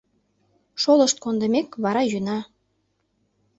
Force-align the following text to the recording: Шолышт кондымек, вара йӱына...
Шолышт 0.81 1.17
кондымек, 1.23 1.69
вара 1.83 2.01
йӱына... 2.07 2.37